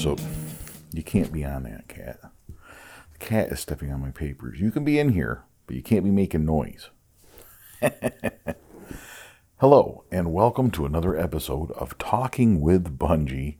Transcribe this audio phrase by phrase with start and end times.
[0.00, 0.26] episode.
[0.94, 2.20] You can't be on that cat.
[2.48, 4.58] The cat is stepping on my papers.
[4.58, 6.88] You can be in here, but you can't be making noise.
[9.58, 13.58] Hello and welcome to another episode of Talking with Bungie.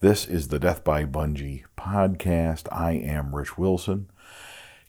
[0.00, 2.66] This is the Death by Bungie podcast.
[2.72, 4.10] I am Rich Wilson.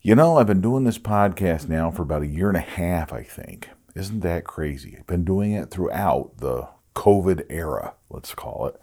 [0.01, 3.13] You know, I've been doing this podcast now for about a year and a half,
[3.13, 3.69] I think.
[3.93, 4.95] Isn't that crazy?
[4.97, 8.81] I've been doing it throughout the COVID era, let's call it.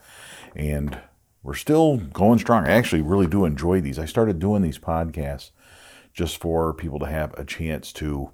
[0.55, 1.01] And
[1.47, 2.67] we're still going strong.
[2.67, 4.01] I actually really do enjoy these.
[4.01, 5.53] I started doing these podcasts
[6.13, 8.33] just for people to have a chance to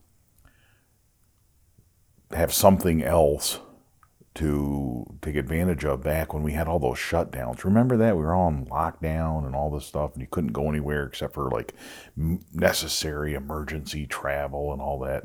[2.30, 3.60] have something else
[4.36, 7.64] to take advantage of back when we had all those shutdowns.
[7.64, 8.16] Remember that?
[8.16, 11.34] We were all on lockdown and all this stuff, and you couldn't go anywhere except
[11.34, 11.74] for like
[12.16, 15.24] necessary emergency travel and all that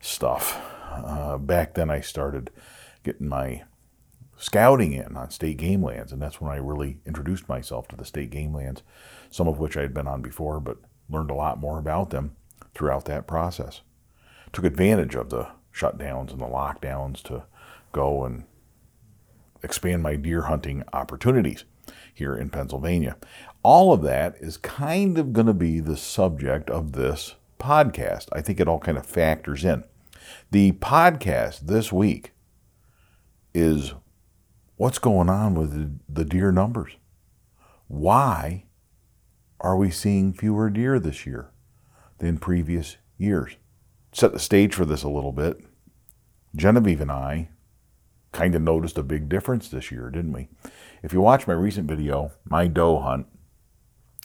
[0.00, 0.60] stuff.
[0.92, 2.50] Uh, back then, I started
[3.04, 3.62] getting my
[4.36, 8.04] scouting in on state game lands, and that's when I really introduced myself to the
[8.04, 8.82] state game lands,
[9.30, 12.36] some of which I had been on before, but learned a lot more about them
[12.74, 13.80] throughout that process.
[14.52, 17.44] Took advantage of the shutdowns and the lockdowns to
[17.92, 18.44] go and
[19.62, 21.64] expand my deer hunting opportunities
[22.12, 23.16] here in Pennsylvania.
[23.62, 28.28] All of that is kind of going to be the subject of this podcast.
[28.32, 29.84] I think it all kind of factors in.
[30.50, 32.32] The podcast this week
[33.54, 33.94] is
[34.76, 36.92] what's going on with the deer numbers?
[37.88, 38.64] Why
[39.60, 41.50] are we seeing fewer deer this year
[42.18, 43.56] than previous years?
[44.12, 45.58] Set the stage for this a little bit.
[46.54, 47.50] Genevieve and I
[48.32, 50.48] kind of noticed a big difference this year, didn't we?
[51.02, 53.26] If you watch my recent video, my doe hunt,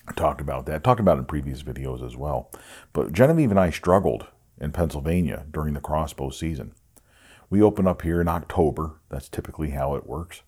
[0.06, 0.74] I talked about that.
[0.76, 2.50] I talked about in previous videos as well.
[2.92, 4.26] But Genevieve and I struggled
[4.60, 6.74] in Pennsylvania during the crossbow season.
[7.52, 9.02] We open up here in October.
[9.10, 10.40] That's typically how it works.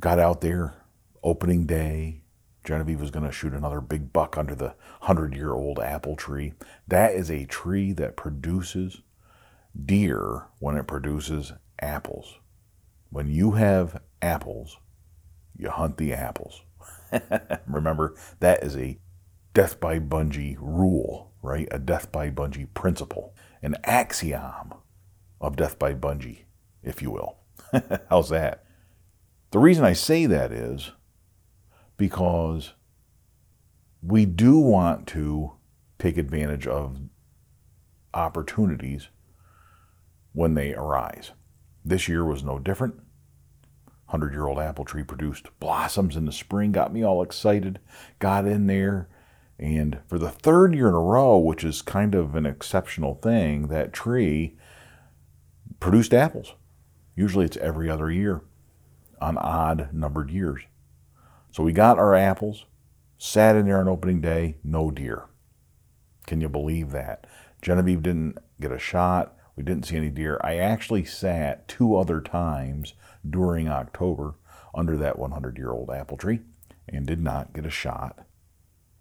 [0.00, 0.74] Got out there
[1.22, 2.22] opening day.
[2.64, 6.54] Genevieve was going to shoot another big buck under the 100 year old apple tree.
[6.88, 9.02] That is a tree that produces
[9.86, 12.40] deer when it produces apples.
[13.10, 14.78] When you have apples,
[15.56, 16.62] you hunt the apples.
[17.68, 18.98] Remember, that is a
[19.54, 21.68] death by bungee rule, right?
[21.70, 24.74] A death by bungee principle, an axiom
[25.42, 26.44] of death by bungee,
[26.82, 27.36] if you will.
[28.08, 28.64] How's that?
[29.50, 30.92] The reason I say that is
[31.98, 32.72] because
[34.02, 35.52] we do want to
[35.98, 36.98] take advantage of
[38.14, 39.08] opportunities
[40.32, 41.32] when they arise.
[41.84, 42.94] This year was no different.
[44.06, 47.78] 100 year old apple tree produced blossoms in the spring, got me all excited,
[48.18, 49.08] got in there,
[49.58, 53.68] and for the third year in a row, which is kind of an exceptional thing,
[53.68, 54.56] that tree
[55.82, 56.54] produced apples.
[57.16, 58.42] Usually it's every other year
[59.20, 60.62] on odd numbered years.
[61.50, 62.66] So we got our apples,
[63.18, 65.24] sat in there on opening day, no deer.
[66.24, 67.26] Can you believe that?
[67.60, 69.36] Genevieve didn't get a shot.
[69.56, 70.40] We didn't see any deer.
[70.44, 72.94] I actually sat two other times
[73.28, 74.36] during October
[74.72, 76.42] under that 100 year old apple tree
[76.88, 78.24] and did not get a shot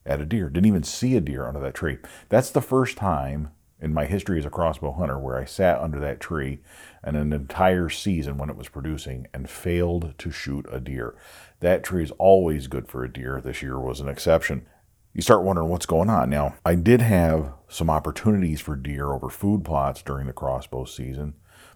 [0.04, 0.50] at a deer.
[0.50, 2.00] Didn't even see a deer under that tree.
[2.30, 6.00] That's the first time in my history as a crossbow hunter where I sat under
[6.00, 6.60] that tree
[7.04, 11.16] and an entire season when it was producing and failed to shoot a deer.
[11.62, 13.42] That tree is always good for a deer.
[13.44, 14.68] This year was an exception
[15.14, 16.30] you start wondering what's going on.
[16.30, 21.34] Now, I did have some opportunities for deer over food plots during the crossbow season,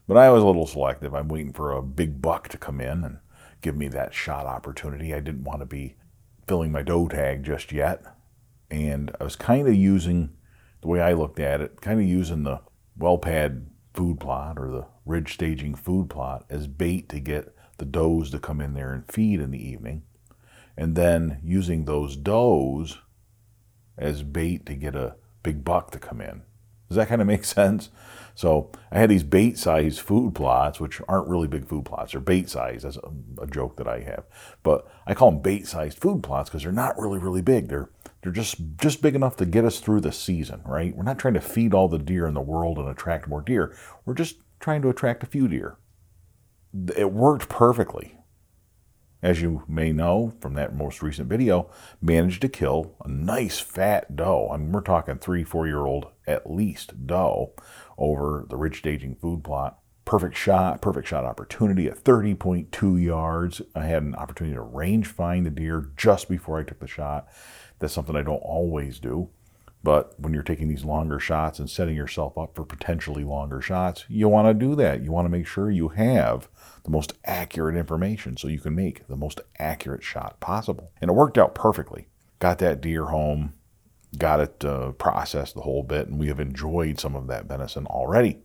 [0.08, 1.14] but I was a little selective.
[1.14, 3.18] I'm waiting for a big buck to come in and
[3.62, 5.14] give me that shot opportunity.
[5.14, 5.96] I didn't want to be
[6.48, 8.04] filling my doe tag just yet.
[8.72, 10.32] And I was kind of using,
[10.86, 12.62] the way I looked at it, kind of using the
[12.96, 17.86] well pad food plot or the ridge staging food plot as bait to get the
[17.86, 20.04] does to come in there and feed in the evening.
[20.78, 23.00] And then using those does
[23.98, 26.44] as bait to get a big buck to come in.
[26.88, 27.90] Does that kind of make sense?
[28.36, 32.12] So I had these bait sized food plots, which aren't really big food plots.
[32.12, 32.86] They're bait sized.
[32.86, 32.98] That's
[33.42, 34.26] a, joke that I have.
[34.62, 37.70] But I call them bait sized food plots because they're not really, really big.
[37.70, 37.90] They're
[38.26, 40.96] they're just just big enough to get us through the season, right?
[40.96, 43.76] We're not trying to feed all the deer in the world and attract more deer.
[44.04, 45.78] We're just trying to attract a few deer.
[46.98, 48.18] It worked perfectly
[49.26, 51.68] as you may know from that most recent video,
[52.00, 54.50] managed to kill a nice fat doe.
[54.52, 57.54] I mean, we're talking three, four year old at least doe
[57.98, 59.80] over the ridge staging food plot.
[60.06, 63.62] Perfect shot, perfect shot opportunity at 30.2 yards.
[63.74, 67.28] I had an opportunity to range find the deer just before I took the shot.
[67.80, 69.30] That's something I don't always do.
[69.86, 74.06] But when you're taking these longer shots and setting yourself up for potentially longer shots,
[74.08, 75.04] you want to do that.
[75.04, 76.50] You want to make sure you have
[76.84, 80.92] the most accurate information so you can make the most accurate shot possible.
[81.02, 82.08] And it worked out perfectly.
[82.40, 83.54] Got that deer home,
[84.18, 87.86] got it uh, processed the whole bit, and we have enjoyed some of that venison
[87.86, 88.40] already.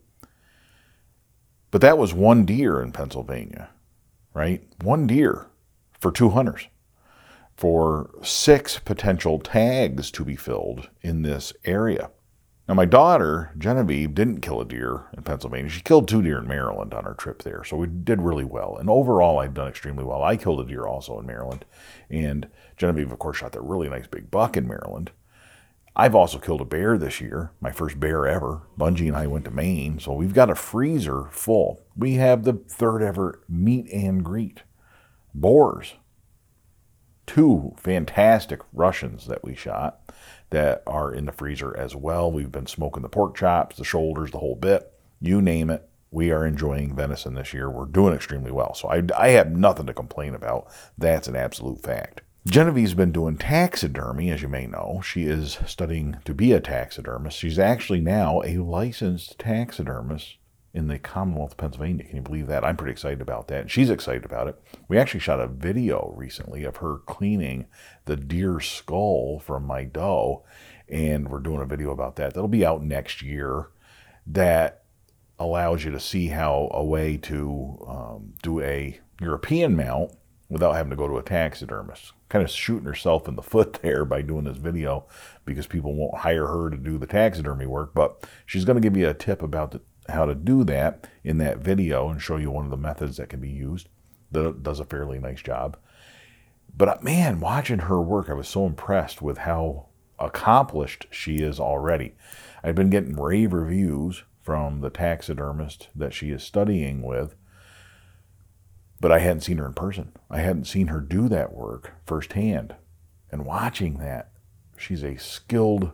[1.70, 3.70] But that was one deer in Pennsylvania,
[4.34, 4.62] right?
[4.82, 5.46] One deer
[5.99, 6.67] for two hunters
[7.56, 12.11] for six potential tags to be filled in this area.
[12.67, 15.70] Now, my daughter, Genevieve, didn't kill a deer in Pennsylvania.
[15.70, 17.62] She killed two deer in Maryland on our trip there.
[17.64, 18.76] So we did really well.
[18.78, 20.23] And overall, I've done extremely well.
[20.23, 21.64] I killed a deer also in Maryland.
[22.08, 25.11] And Genevieve, of course, shot that really nice big buck in Maryland.
[25.96, 28.62] I've also killed a bear this year, my first bear ever.
[28.78, 29.98] Bungie and I went to Maine.
[29.98, 31.82] So we've got a freezer full.
[31.96, 34.62] We have the third ever meet and greet.
[35.34, 35.94] Boars,
[37.26, 40.12] two fantastic Russians that we shot
[40.50, 42.31] that are in the freezer as well.
[42.31, 44.92] We've been smoking the pork chops, the shoulders, the whole bit.
[45.20, 45.88] You name it.
[46.10, 47.70] We are enjoying venison this year.
[47.70, 48.75] We're doing extremely well.
[48.75, 50.66] So I, I have nothing to complain about.
[50.98, 52.22] That's an absolute fact.
[52.46, 55.02] Genevieve's been doing taxidermy, as you may know.
[55.04, 57.37] She is studying to be a taxidermist.
[57.37, 60.38] She's actually now a licensed taxidermist
[60.72, 62.04] in the Commonwealth of Pennsylvania.
[62.04, 62.64] Can you believe that?
[62.64, 63.70] I'm pretty excited about that.
[63.70, 64.58] She's excited about it.
[64.88, 67.66] We actually shot a video recently of her cleaning
[68.06, 70.42] the deer skull from my doe,
[70.88, 72.32] and we're doing a video about that.
[72.32, 73.69] That'll be out next year.
[74.26, 74.84] That
[75.38, 80.12] allows you to see how a way to um, do a European mount
[80.48, 82.14] without having to go to a taxidermist.
[82.31, 85.06] Kind of shooting herself in the foot there by doing this video
[85.44, 87.93] because people won't hire her to do the taxidermy work.
[87.94, 91.37] But she's going to give you a tip about the, how to do that in
[91.38, 93.88] that video and show you one of the methods that can be used.
[94.32, 95.77] That does a fairly nice job.
[96.77, 99.87] But uh, man, watching her work, I was so impressed with how
[100.19, 102.15] accomplished she is already.
[102.62, 107.35] I've been getting rave reviews from the taxidermist that she is studying with,
[109.00, 110.12] but I hadn't seen her in person.
[110.31, 112.76] I hadn't seen her do that work firsthand.
[113.32, 114.32] And watching that,
[114.76, 115.93] she's a skilled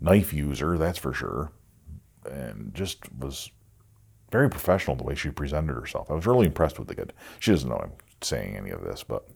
[0.00, 1.52] knife user, that's for sure
[2.30, 3.50] and just was
[4.30, 6.10] very professional the way she presented herself.
[6.10, 7.12] I was really impressed with the kid.
[7.38, 9.26] She doesn't know I'm saying any of this, but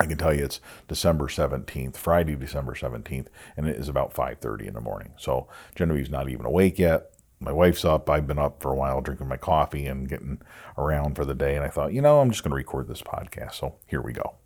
[0.00, 4.66] I can tell you it's December 17th, Friday, December 17th, and it is about 5:30
[4.66, 5.12] in the morning.
[5.18, 7.10] So Genevieve's not even awake yet.
[7.42, 8.08] My wife's up.
[8.08, 10.40] I've been up for a while drinking my coffee and getting
[10.78, 13.02] around for the day, and I thought, you know, I'm just going to record this
[13.02, 13.54] podcast.
[13.54, 14.36] So here we go.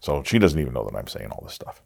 [0.00, 1.82] So she doesn't even know that I'm saying all this stuff.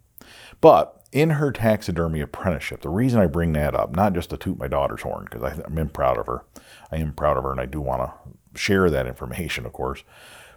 [0.60, 4.58] But in her taxidermy apprenticeship, the reason I bring that up, not just to toot
[4.58, 6.44] my daughter's horn, because I'm proud of her.
[6.92, 10.04] I am proud of her, and I do want to share that information, of course.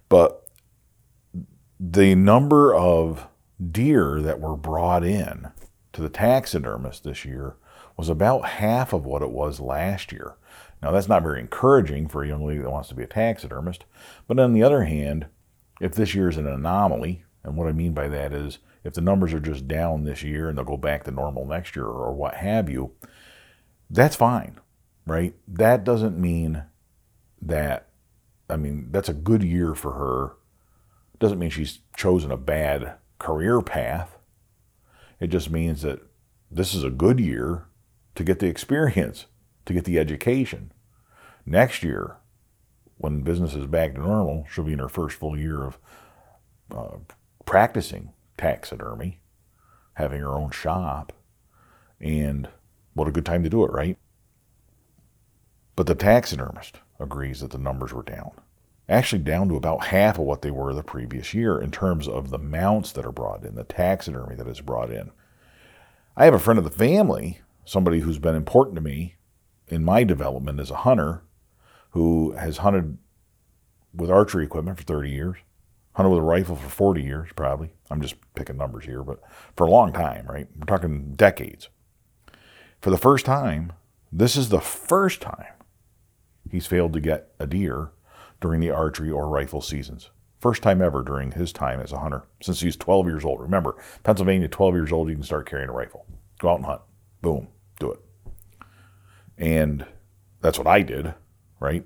[0.10, 0.48] But
[1.80, 3.28] the number of
[3.72, 5.52] deer that were brought in
[5.94, 7.56] to the taxidermist this year
[7.98, 10.36] was about half of what it was last year.
[10.82, 13.86] Now, that's not very encouraging for a young lady that wants to be a taxidermist.
[14.28, 15.28] But on the other hand,
[15.80, 19.02] if this year is an anomaly, and what I mean by that is if the
[19.02, 22.14] numbers are just down this year and they'll go back to normal next year or
[22.14, 22.92] what have you,
[23.90, 24.60] that's fine,
[25.06, 25.34] right?
[25.48, 26.64] That doesn't mean
[27.42, 27.88] that,
[28.50, 30.36] I mean, that's a good year for her.
[31.20, 34.18] Doesn't mean she's chosen a bad career path.
[35.20, 36.02] It just means that
[36.52, 37.68] this is a good year
[38.16, 39.26] to get the experience,
[39.66, 40.72] to get the education.
[41.46, 42.18] Next year,
[42.98, 45.78] when business is back to normal, she'll be in her first full year of
[46.72, 46.98] uh,
[47.46, 49.20] practicing taxidermy,
[49.96, 51.14] having her own shop,
[52.00, 52.50] and
[52.94, 53.98] what a good time to do it, right?
[55.76, 58.32] But the taxidermist agrees that the numbers were down.
[58.88, 62.30] Actually, down to about half of what they were the previous year in terms of
[62.30, 65.12] the mounts that are brought in, the taxidermy that is brought in.
[66.16, 69.16] I have a friend of the family, somebody who's been important to me
[69.68, 71.24] in my development as a hunter,
[71.92, 72.98] who has hunted
[73.94, 75.38] with archery equipment for 30 years,
[75.94, 77.74] hunted with a rifle for 40 years, probably.
[77.90, 79.20] I'm just picking numbers here, but
[79.56, 80.48] for a long time, right?
[80.56, 81.70] We're talking decades.
[82.82, 83.74] For the first time,
[84.12, 85.54] this is the first time
[86.50, 87.92] he's failed to get a deer
[88.42, 90.10] during the archery or rifle seasons.
[90.40, 93.40] First time ever during his time as a hunter since he's 12 years old.
[93.40, 96.06] Remember, Pennsylvania, 12 years old, you can start carrying a rifle.
[96.40, 96.82] Go out and hunt.
[97.24, 97.48] Boom,
[97.80, 98.00] do it.
[99.38, 99.88] And
[100.42, 101.16] that's what I did,
[101.60, 101.86] right?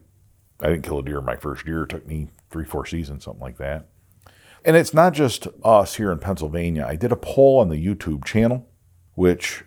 [0.60, 1.84] I didn't kill a deer my first year.
[1.84, 3.88] It took me three, four seasons, something like that.
[4.66, 6.86] And it's not just us here in Pennsylvania.
[6.86, 8.68] I did a poll on the YouTube channel,
[9.14, 9.64] which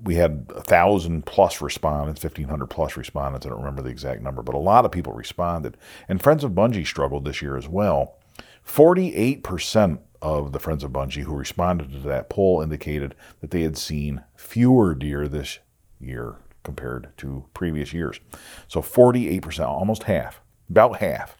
[0.00, 3.44] we had a thousand plus respondents, fifteen hundred plus respondents.
[3.44, 5.76] I don't remember the exact number, but a lot of people responded.
[6.08, 8.16] And Friends of Bungie struggled this year as well.
[8.62, 13.62] Forty-eight percent of the Friends of Bungie who responded to that poll indicated that they
[13.62, 15.58] had seen fewer deer this
[16.00, 18.20] year compared to previous years.
[18.66, 21.36] So 48%, almost half, about half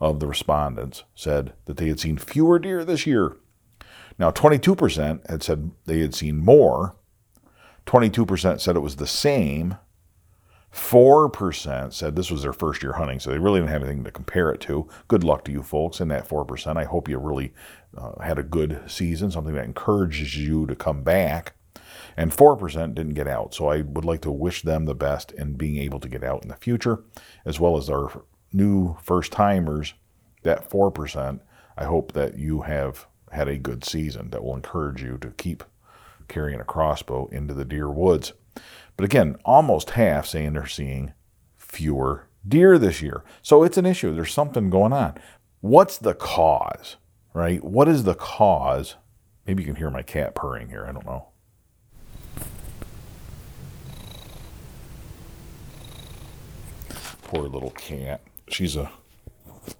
[0.00, 3.36] of the respondents said that they had seen fewer deer this year.
[4.18, 6.96] Now, 22% had said they had seen more.
[7.86, 9.76] 22% said it was the same.
[10.72, 14.10] 4% said this was their first year hunting, so they really didn't have anything to
[14.10, 14.88] compare it to.
[15.08, 16.76] Good luck to you folks in that 4%.
[16.76, 17.54] I hope you really
[17.96, 21.54] uh, had a good season, something that encourages you to come back.
[22.16, 25.54] And 4% didn't get out, so I would like to wish them the best in
[25.54, 27.04] being able to get out in the future,
[27.44, 29.94] as well as our new first timers,
[30.42, 31.40] that 4%.
[31.76, 35.64] I hope that you have had a good season that will encourage you to keep
[36.28, 38.32] carrying a crossbow into the deer woods.
[38.98, 41.12] But again, almost half saying they're seeing
[41.56, 43.22] fewer deer this year.
[43.42, 44.12] So it's an issue.
[44.12, 45.14] There's something going on.
[45.60, 46.96] What's the cause,
[47.32, 47.62] right?
[47.62, 48.96] What is the cause?
[49.46, 50.84] Maybe you can hear my cat purring here.
[50.84, 51.28] I don't know.
[57.22, 58.22] Poor little cat.
[58.48, 58.90] She's a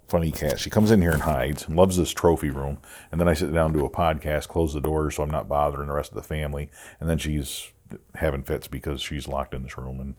[0.07, 0.61] funny cat.
[0.61, 2.79] She comes in here and hides, loves this trophy room,
[3.11, 5.89] and then I sit down to a podcast, close the door so I'm not bothering
[5.89, 6.71] the rest of the family,
[7.01, 7.73] and then she's
[8.17, 10.15] having fits because she's locked in this room and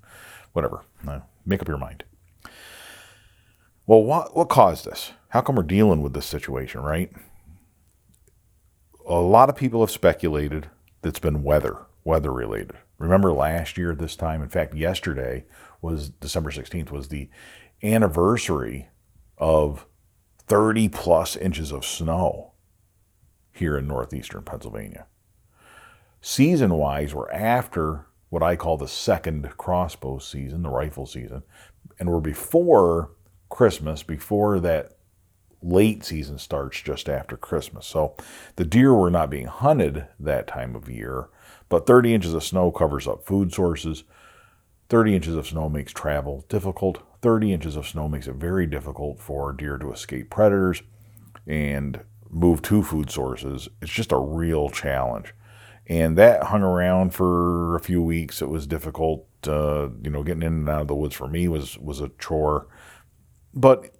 [0.54, 0.84] whatever.
[1.08, 2.04] Uh, make up your mind.
[3.86, 5.14] Well, what what caused this?
[5.30, 7.12] How come we're dealing with this situation, right?
[9.08, 10.70] A lot of people have speculated
[11.02, 12.74] that's been weather, weather related.
[12.98, 15.46] Remember last year at this time, in fact, yesterday
[15.82, 17.30] was December 16th was the
[17.82, 18.90] anniversary
[19.38, 19.88] of
[20.48, 22.52] 30 plus inches of snow
[23.52, 25.08] here in northeastern Pennsylvania
[26.22, 31.44] season wise, we're after what I call the second crossbow season, the rifle season,
[32.00, 33.12] and we're before
[33.50, 34.98] Christmas, before that
[35.62, 37.86] late season starts just after Christmas.
[37.86, 38.16] So
[38.56, 41.30] the deer were not being hunted that time of year,
[41.68, 44.04] but 30 inches of snow covers up food sources.
[44.90, 47.04] 30 inches of snow makes travel difficult.
[47.22, 50.82] 30 inches of snow makes it very difficult for deer to escape predators
[51.46, 53.68] and move to food sources.
[53.82, 55.34] It's just a real challenge
[55.90, 58.42] and that hung around for a few weeks.
[58.42, 61.48] It was difficult, uh, you know, getting in and out of the woods for me
[61.48, 62.68] was was a chore,
[63.54, 63.96] but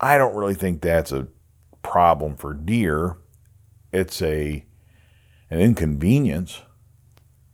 [0.00, 1.28] I don't really think that's a
[1.82, 3.18] problem for deer.
[3.92, 4.64] It's a
[5.50, 6.62] an inconvenience.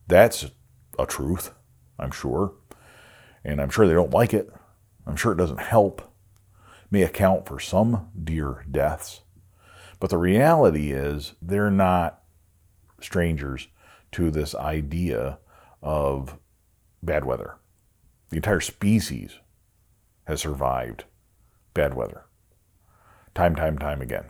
[0.06, 0.50] That's
[0.98, 1.52] a truth,
[1.98, 2.54] I'm sure,
[3.44, 4.52] and I'm sure they don't like it.
[5.06, 6.02] I'm sure it doesn't help.
[6.84, 9.22] It may account for some deer deaths,
[9.98, 12.23] but the reality is they're not
[13.04, 13.68] strangers
[14.12, 15.38] to this idea
[15.82, 16.38] of
[17.02, 17.56] bad weather.
[18.30, 19.38] The entire species
[20.24, 21.04] has survived
[21.74, 22.24] bad weather
[23.34, 24.26] time, time, time again.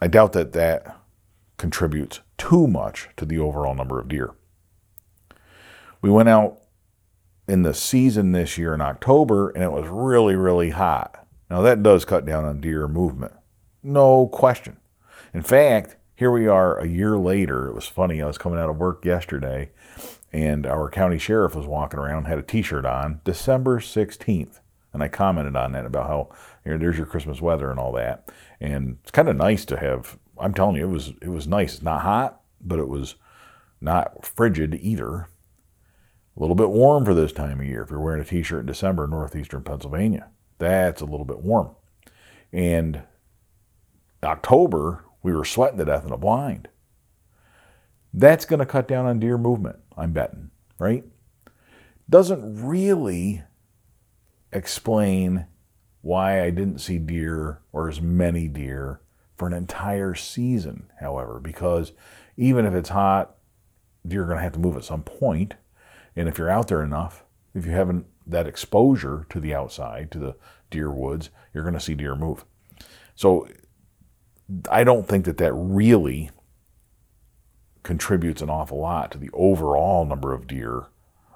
[0.00, 0.98] I doubt that that
[1.56, 4.34] contributes too much to the overall number of deer.
[6.00, 6.58] We went out
[7.48, 11.26] in the season this year in October and it was really, really hot.
[11.48, 13.32] Now, that does cut down on deer movement.
[13.82, 14.78] No question.
[15.34, 17.66] In fact, here we are a year later.
[17.66, 18.22] It was funny.
[18.22, 19.70] I was coming out of work yesterday,
[20.32, 24.60] and our county sheriff was walking around, had a T-shirt on, December sixteenth,
[24.92, 26.28] and I commented on that about how
[26.64, 29.76] you know, there's your Christmas weather and all that, and it's kind of nice to
[29.76, 30.16] have.
[30.38, 31.74] I'm telling you, it was it was nice.
[31.74, 33.16] It's not hot, but it was
[33.80, 35.26] not frigid either.
[36.36, 37.82] A little bit warm for this time of year.
[37.82, 40.28] If you're wearing a T-shirt in December in northeastern Pennsylvania,
[40.60, 41.74] that's a little bit warm,
[42.52, 43.02] and
[44.22, 46.68] October we were sweating to death in a blind.
[48.12, 51.04] That's going to cut down on deer movement, I'm betting, right?
[52.10, 53.42] Doesn't really
[54.52, 55.46] explain
[56.02, 59.00] why I didn't see deer or as many deer
[59.36, 61.92] for an entire season, however, because
[62.36, 63.36] even if it's hot,
[64.06, 65.54] deer are going to have to move at some point.
[66.14, 67.24] And if you're out there enough,
[67.54, 70.36] if you haven't that exposure to the outside, to the
[70.70, 72.44] deer woods, you're going to see deer move.
[73.14, 73.48] So
[74.70, 76.30] I don't think that that really
[77.82, 80.86] contributes an awful lot to the overall number of deer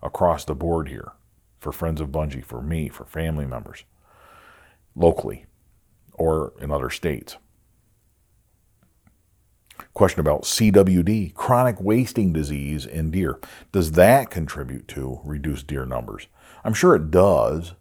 [0.03, 1.13] across the board here
[1.59, 3.85] for Friends of Bungie, for me, for family members,
[4.95, 5.47] locally
[6.15, 7.37] or in other states.
[9.95, 13.39] Question about CWD, chronic wasting disease in deer.
[13.73, 16.29] Does that contribute to reduced deer numbers?
[16.65, 17.73] I'm sure it does.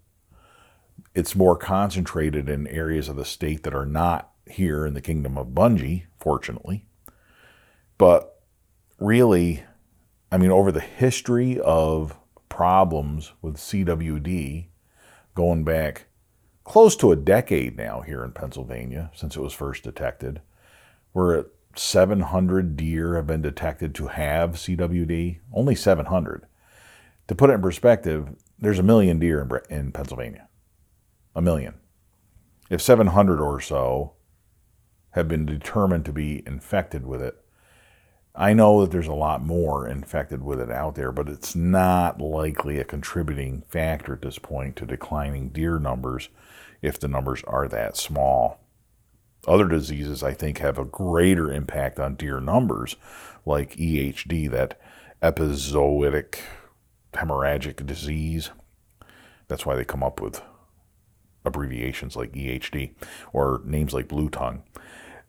[1.14, 5.38] It's more concentrated in areas of the state that are not here in the kingdom
[5.38, 6.86] of Bungie, fortunately.
[7.98, 8.42] But
[9.00, 9.64] really,
[10.32, 12.18] I mean, over the history of
[12.50, 14.68] problems with CWD,
[15.34, 16.06] going back
[16.64, 20.42] close to a decade now here in Pennsylvania since it was first detected.
[21.14, 26.46] We're at 700 deer have been detected to have CWD, only 700.
[27.28, 30.48] To put it in perspective, there's a million deer in, in Pennsylvania.
[31.36, 31.76] A million.
[32.70, 34.15] If 700 or so
[35.16, 37.42] have been determined to be infected with it,
[38.36, 42.20] I know that there's a lot more infected with it out there, but it's not
[42.20, 46.28] likely a contributing factor at this point to declining deer numbers
[46.82, 48.60] if the numbers are that small.
[49.48, 52.98] Other diseases, I think, have a greater impact on deer numbers,
[53.46, 54.82] like EHD, that
[55.22, 56.40] epizootic
[57.14, 58.50] hemorrhagic disease.
[59.48, 60.42] That's why they come up with
[61.46, 62.96] abbreviations like EHD
[63.32, 64.64] or names like blue tongue.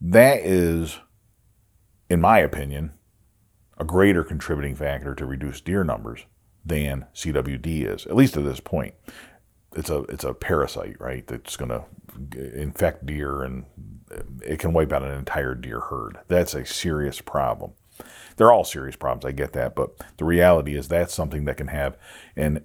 [0.00, 0.98] That is,
[2.08, 2.92] in my opinion,
[3.78, 6.26] a greater contributing factor to reduce deer numbers
[6.64, 8.94] than CWD is, at least at this point.
[9.74, 11.26] It's a it's a parasite, right?
[11.26, 11.84] That's going to
[12.58, 13.64] infect deer and
[14.42, 16.18] it can wipe out an entire deer herd.
[16.28, 17.72] That's a serious problem.
[18.36, 21.68] They're all serious problems, I get that, but the reality is that's something that can
[21.68, 21.96] have
[22.36, 22.64] an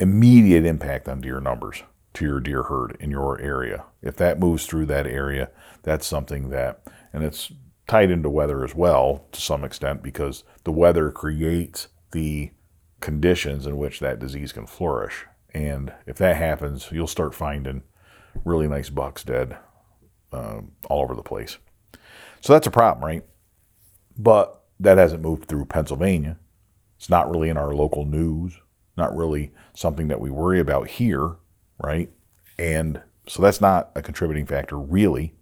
[0.00, 1.82] immediate impact on deer numbers
[2.14, 3.84] to your deer herd in your area.
[4.02, 5.50] If that moves through that area,
[5.82, 7.52] that's something that, and it's
[7.86, 12.50] tied into weather as well to some extent because the weather creates the
[13.00, 15.26] conditions in which that disease can flourish.
[15.52, 17.82] And if that happens, you'll start finding
[18.44, 19.58] really nice bucks dead
[20.32, 21.58] um, all over the place.
[22.40, 23.24] So that's a problem, right?
[24.16, 26.38] But that hasn't moved through Pennsylvania.
[26.96, 28.58] It's not really in our local news,
[28.96, 31.36] not really something that we worry about here,
[31.82, 32.10] right?
[32.58, 35.34] And so that's not a contributing factor really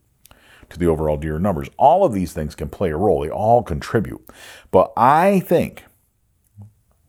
[0.71, 1.69] to the overall deer numbers.
[1.77, 4.25] All of these things can play a role, they all contribute.
[4.71, 5.85] But I think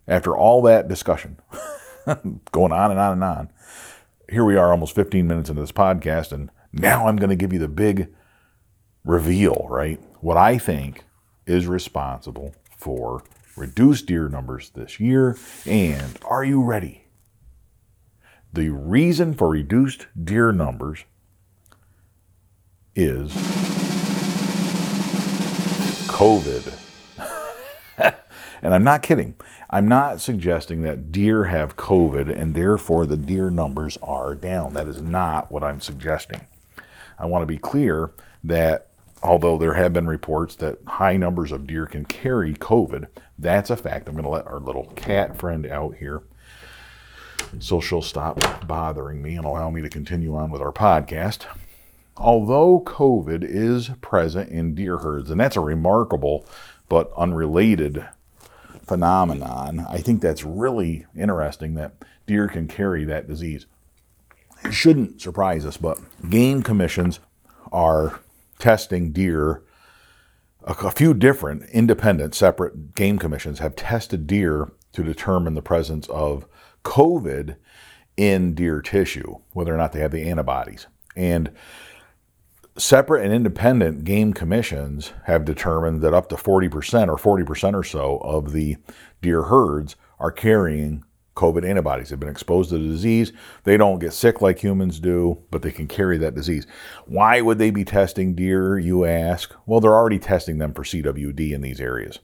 [0.08, 1.39] after all that discussion,
[2.51, 3.50] going on and on and on,
[4.30, 7.53] here we are almost 15 minutes into this podcast, and now I'm going to give
[7.53, 8.13] you the big
[9.05, 10.01] reveal, right?
[10.22, 11.03] What I think
[11.46, 13.24] is responsible for
[13.55, 15.38] reduced deer numbers this year.
[15.66, 17.02] And are you ready?
[18.53, 21.05] The reason for reduced deer numbers
[22.96, 23.33] is
[26.07, 26.77] COVID.
[28.61, 29.33] and I'm not kidding.
[29.72, 34.75] I'm not suggesting that deer have COVID and therefore the deer numbers are down.
[34.75, 36.42] That is not what I'm suggesting.
[37.18, 38.11] I want to be clear
[38.44, 38.89] that
[39.24, 43.07] although there have been reports that high numbers of deer can carry COVID,
[43.39, 44.07] that's a fact.
[44.07, 46.22] I'm going to let our little cat friend out here
[47.59, 51.46] so she'll stop bothering me and allow me to continue on with our podcast.
[52.16, 56.46] Although COVID is present in deer herds, and that's a remarkable
[56.87, 58.05] but unrelated
[58.85, 61.94] phenomenon, I think that's really interesting that
[62.27, 63.66] deer can carry that disease.
[64.63, 67.20] It shouldn't surprise us, but game commissions
[67.72, 68.20] are
[68.59, 69.63] testing deer.
[70.66, 76.46] A, few different independent, separate game commissions have tested deer to determine the presence of
[76.83, 77.55] COVID
[78.15, 80.87] in deer tissue, whether or not they have the antibodies.
[81.15, 81.51] And
[82.77, 88.17] separate and independent game commissions have determined that up to 40% or 40% or so
[88.17, 88.77] of the
[89.22, 91.03] deer herds are carrying
[91.35, 92.09] COVID antibodies.
[92.09, 93.33] They've been exposed to the disease.
[93.63, 96.67] They don't get sick like humans do, but they can carry that disease.
[97.05, 99.53] Why would they be testing deer, you ask?
[99.65, 102.19] Well, they're already testing them for CWD in these areas.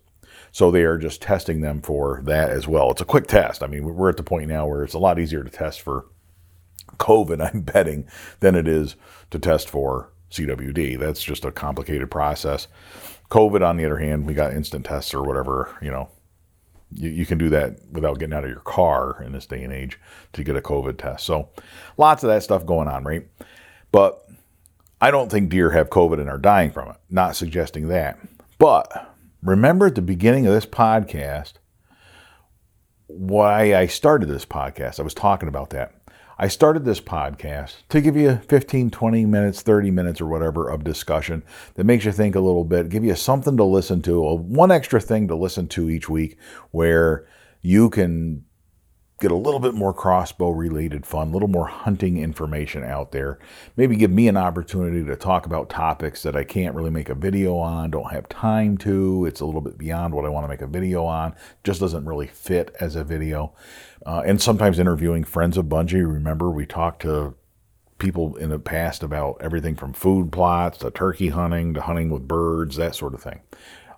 [0.52, 2.92] So they are just testing them for that as well.
[2.92, 3.64] It's a quick test.
[3.64, 6.06] I mean, we're at the point now where it's a lot easier to test for
[6.98, 8.08] COVID, I'm betting,
[8.40, 8.96] than it is
[9.32, 11.00] to test for CWD.
[11.00, 12.68] That's just a complicated process.
[13.30, 16.10] COVID, on the other hand, we got instant tests or whatever, you know,
[16.92, 20.00] you, can do that without getting out of your car in this day and age
[20.34, 21.26] to get a COVID test.
[21.26, 21.50] So
[21.98, 23.28] lots of that stuff going on, right?
[23.92, 24.28] But
[25.00, 26.96] I don't think deer have COVID and are dying from it.
[27.10, 28.18] Not suggesting that.
[28.58, 31.54] But remember at the beginning of this podcast,
[33.08, 35.00] why I started this podcast.
[35.00, 35.96] I was talking about that.
[36.42, 40.86] I started this podcast to give you 15, 20 minutes, 30 minutes, or whatever of
[40.86, 44.72] discussion that makes you think a little bit, give you something to listen to, one
[44.72, 46.38] extra thing to listen to each week
[46.72, 47.28] where
[47.62, 48.46] you can
[49.20, 53.38] get a little bit more crossbow related fun, a little more hunting information out there.
[53.76, 57.16] Maybe give me an opportunity to talk about topics that I can't really make a
[57.16, 59.26] video on, don't have time to.
[59.26, 62.06] It's a little bit beyond what I want to make a video on, just doesn't
[62.06, 63.54] really fit as a video.
[64.06, 66.12] Uh, and sometimes interviewing friends of Bungie.
[66.12, 67.36] Remember, we talked to
[67.98, 72.28] people in the past about everything from food plots to turkey hunting to hunting with
[72.28, 73.42] birds, that sort of thing.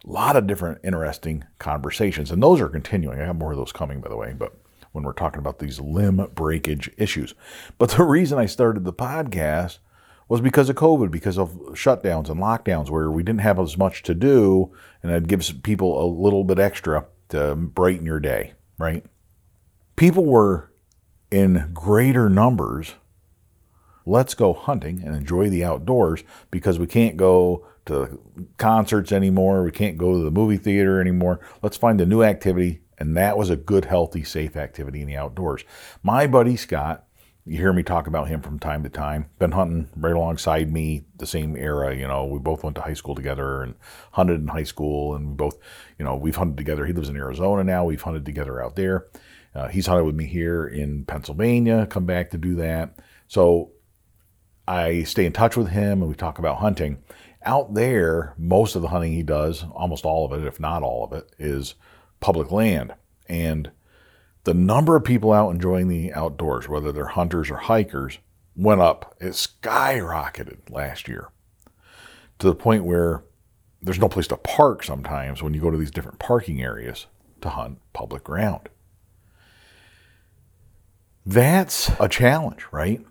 [0.03, 3.21] A lot of different interesting conversations, and those are continuing.
[3.21, 4.55] I have more of those coming, by the way, but
[4.91, 7.33] when we're talking about these limb breakage issues.
[7.77, 9.79] But the reason I started the podcast
[10.27, 14.01] was because of COVID, because of shutdowns and lockdowns where we didn't have as much
[14.03, 14.71] to do,
[15.03, 19.05] and it gives people a little bit extra to brighten your day, right?
[19.95, 20.71] People were
[21.31, 22.95] in greater numbers.
[24.05, 28.19] Let's go hunting and enjoy the outdoors because we can't go to
[28.57, 29.63] concerts anymore.
[29.63, 31.39] We can't go to the movie theater anymore.
[31.61, 32.80] Let's find a new activity.
[33.01, 35.63] And that was a good, healthy, safe activity in the outdoors.
[36.03, 37.05] My buddy Scott
[37.45, 39.29] you hear me talk about him from time to time.
[39.39, 41.95] Been hunting right alongside me, the same era.
[41.95, 43.75] You know, we both went to high school together and
[44.11, 45.57] hunted in high school, and we both,
[45.97, 46.85] you know, we've hunted together.
[46.85, 47.83] He lives in Arizona now.
[47.83, 49.07] We've hunted together out there.
[49.55, 51.87] Uh, he's hunted with me here in Pennsylvania.
[51.87, 52.99] Come back to do that.
[53.27, 53.71] So
[54.67, 56.99] I stay in touch with him, and we talk about hunting.
[57.43, 61.03] Out there, most of the hunting he does, almost all of it, if not all
[61.03, 61.73] of it, is
[62.21, 62.93] public land,
[63.27, 63.71] and
[64.45, 68.19] the number of people out enjoying the outdoors, whether they're hunters or hikers,
[68.55, 69.15] went up.
[69.19, 71.29] It skyrocketed last year
[72.39, 73.23] to the point where
[73.81, 77.07] there's no place to park sometimes when you go to these different parking areas
[77.41, 78.69] to hunt public ground.
[81.25, 83.05] That's a challenge, right?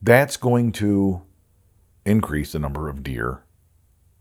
[0.00, 1.22] That's going to
[2.04, 3.42] increase the number of deer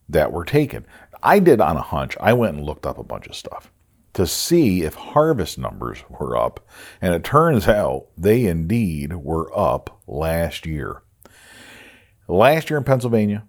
[0.09, 0.85] that were taken.
[1.23, 2.15] I did on a hunch.
[2.19, 3.71] I went and looked up a bunch of stuff
[4.15, 6.67] to see if harvest numbers were up.
[7.01, 11.03] And it turns out they indeed were up last year.
[12.27, 13.45] Last year in Pennsylvania,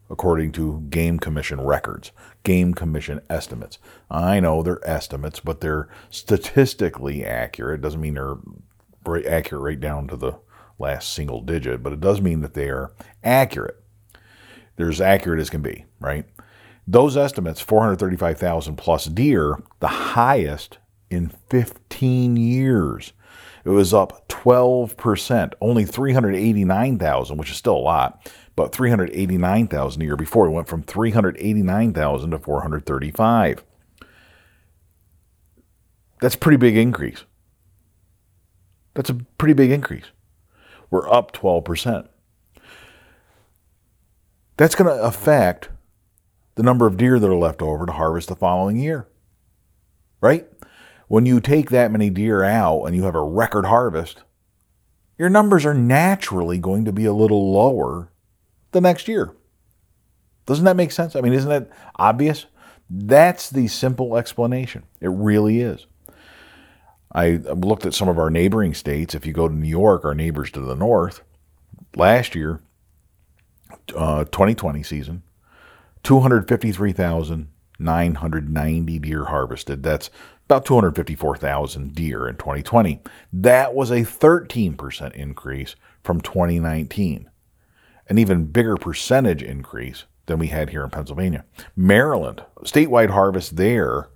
[0.09, 2.11] according to Game Commission records,
[2.43, 3.79] Game Commission estimates.
[4.11, 7.79] I know they're estimates, but they're statistically accurate.
[7.79, 8.35] It doesn't mean they're
[9.27, 10.33] accurate right down to the
[10.77, 12.91] last single digit, but it does mean that they are
[13.23, 13.81] accurate
[14.77, 16.25] they're as accurate as can be, right?
[16.87, 20.77] Those estimates, 435,000 plus deer, the highest
[21.09, 23.11] in 15 years.
[23.65, 30.15] It was up 12%, only 389,000, which is still a lot, but 389,000 a year
[30.15, 30.47] before.
[30.47, 33.65] It went from 389,000 to 435.
[36.21, 37.25] That's a pretty big increase.
[38.93, 40.05] That's a pretty big increase.
[40.89, 42.07] We're up 12%
[44.57, 45.69] that's going to affect
[46.55, 49.07] the number of deer that are left over to harvest the following year.
[50.19, 50.47] Right?
[51.07, 54.23] When you take that many deer out and you have a record harvest,
[55.17, 58.11] your numbers are naturally going to be a little lower
[58.71, 59.33] the next year.
[60.45, 61.15] Doesn't that make sense?
[61.15, 62.45] I mean, isn't that obvious?
[62.89, 64.83] That's the simple explanation.
[65.01, 65.85] It really is.
[67.13, 69.15] I looked at some of our neighboring states.
[69.15, 71.21] If you go to New York, our neighbors to the north,
[71.95, 72.61] last year,
[73.95, 75.23] uh, 2020 season,
[76.03, 79.81] 253,990 deer harvested.
[79.83, 80.09] That's
[80.45, 83.01] about 254,000 deer in 2020.
[83.33, 87.29] That was a 13% increase from 2019,
[88.07, 91.43] an even bigger percentage increase than we had here in Pennsylvania.
[91.75, 94.07] Maryland, statewide harvest there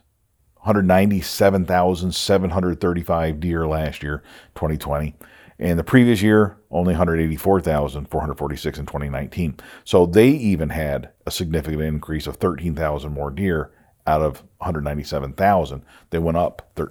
[0.64, 4.24] 197,735 deer last year,
[4.56, 5.16] 2020.
[5.60, 9.58] And the previous year, only 184,446 in 2019.
[9.84, 13.72] So they even had a significant increase of 13,000 more deer
[14.08, 15.84] out of 197,000.
[16.10, 16.90] They went up to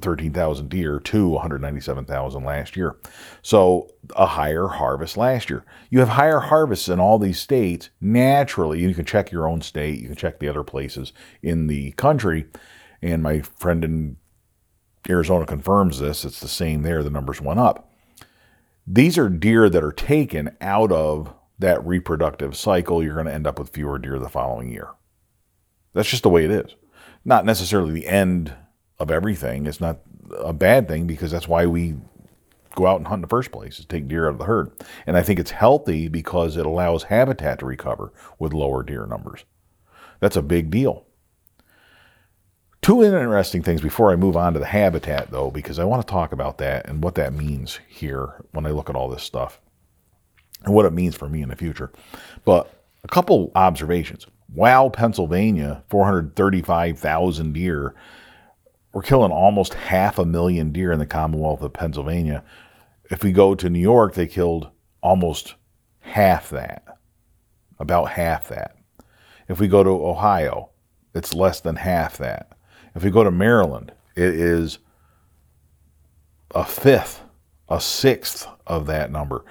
[0.00, 2.96] 13,000 deer to 197,000 last year.
[3.42, 5.64] So a higher harvest last year.
[5.90, 8.80] You have higher harvests in all these states naturally.
[8.80, 12.46] You can check your own state, you can check the other places in the country.
[13.02, 14.16] And my friend in
[15.08, 16.24] Arizona confirms this.
[16.24, 17.02] It's the same there.
[17.02, 17.89] The numbers went up.
[18.92, 23.04] These are deer that are taken out of that reproductive cycle.
[23.04, 24.88] You're going to end up with fewer deer the following year.
[25.92, 26.74] That's just the way it is.
[27.24, 28.52] Not necessarily the end
[28.98, 29.66] of everything.
[29.66, 30.00] It's not
[30.36, 31.98] a bad thing because that's why we
[32.74, 34.72] go out and hunt in the first place is take deer out of the herd.
[35.06, 39.44] And I think it's healthy because it allows habitat to recover with lower deer numbers.
[40.18, 41.06] That's a big deal.
[42.82, 46.10] Two interesting things before I move on to the habitat, though, because I want to
[46.10, 49.60] talk about that and what that means here when I look at all this stuff
[50.64, 51.92] and what it means for me in the future.
[52.44, 52.72] But
[53.04, 54.26] a couple observations.
[54.54, 57.94] Wow, Pennsylvania, 435,000 deer.
[58.92, 62.42] We're killing almost half a million deer in the Commonwealth of Pennsylvania.
[63.10, 64.70] If we go to New York, they killed
[65.02, 65.54] almost
[66.00, 66.84] half that,
[67.78, 68.76] about half that.
[69.48, 70.70] If we go to Ohio,
[71.14, 72.49] it's less than half that.
[72.94, 74.78] If we go to Maryland, it is
[76.54, 77.22] a fifth,
[77.68, 79.44] a sixth of that number.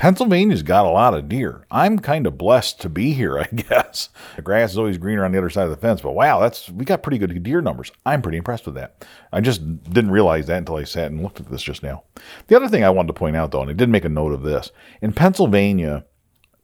[0.00, 1.66] Pennsylvania's got a lot of deer.
[1.70, 4.08] I'm kind of blessed to be here, I guess.
[4.34, 6.70] The grass is always greener on the other side of the fence, but wow, that's
[6.70, 7.92] we got pretty good deer numbers.
[8.06, 9.04] I'm pretty impressed with that.
[9.30, 12.04] I just didn't realize that until I sat and looked at this just now.
[12.46, 14.32] The other thing I wanted to point out though, and I did make a note
[14.32, 14.72] of this,
[15.02, 16.06] in Pennsylvania,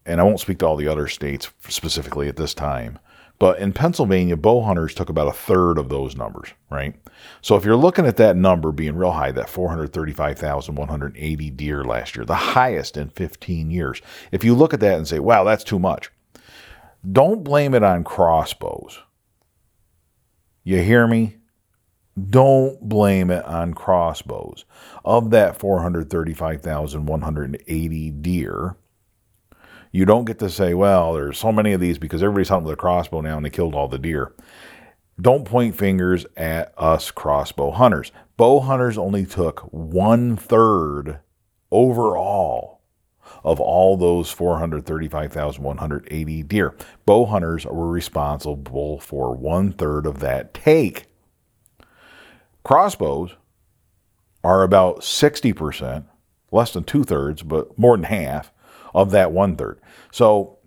[0.06, 2.98] and I won't speak to all the other states specifically at this time,
[3.38, 6.94] but in Pennsylvania, bow hunters took about a third of those numbers, right?
[7.42, 12.24] So if you're looking at that number being real high, that 435,180 deer last year,
[12.24, 14.00] the highest in 15 years,
[14.32, 16.10] if you look at that and say, wow, that's too much,
[17.12, 19.00] don't blame it on crossbows.
[20.64, 21.36] You hear me?
[22.30, 24.64] Don't blame it on crossbows.
[25.04, 28.76] Of that 435,180 deer,
[29.92, 32.74] you don't get to say, well, there's so many of these because everybody's hunting with
[32.74, 34.32] a crossbow now and they killed all the deer.
[35.20, 38.12] Don't point fingers at us crossbow hunters.
[38.36, 41.20] Bow hunters only took one third
[41.70, 42.82] overall
[43.42, 46.74] of all those 435,180 deer.
[47.06, 51.06] Bow hunters were responsible for one third of that take.
[52.62, 53.36] Crossbows
[54.44, 56.04] are about 60%,
[56.50, 58.52] less than two thirds, but more than half
[58.96, 59.78] of that one third.
[60.10, 60.58] So,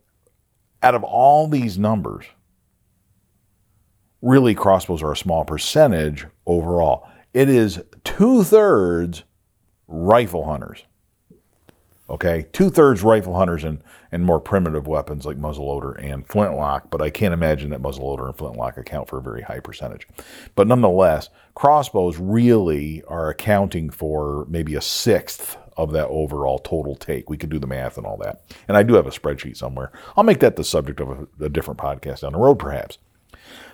[0.84, 2.26] out of all these numbers,
[4.22, 7.10] really crossbows are a small percentage overall.
[7.34, 9.24] It is two thirds
[9.88, 10.84] rifle hunters.
[12.08, 17.02] Okay, two thirds rifle hunters and, and more primitive weapons like muzzleloader and flintlock, but
[17.02, 20.08] I can't imagine that muzzleloader and flintlock account for a very high percentage.
[20.56, 27.30] But nonetheless, crossbows really are accounting for maybe a sixth of that overall total take.
[27.30, 28.44] We could do the math and all that.
[28.68, 29.92] And I do have a spreadsheet somewhere.
[30.18, 32.98] I'll make that the subject of a, a different podcast down the road, perhaps.